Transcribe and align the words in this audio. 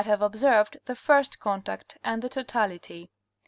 have 0.03 0.23
observed 0.23 0.79
the 0.85 0.95
first 0.95 1.39
contact 1.39 1.95
and 2.03 2.23
the 2.23 2.27
totality. 2.29 3.11